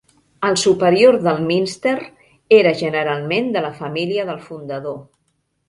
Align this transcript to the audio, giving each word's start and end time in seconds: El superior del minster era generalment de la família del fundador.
El 0.47 0.55
superior 0.61 1.17
del 1.27 1.43
minster 1.49 1.93
era 2.61 2.73
generalment 2.81 3.55
de 3.59 3.65
la 3.69 3.73
família 3.85 4.29
del 4.33 4.43
fundador. 4.51 5.01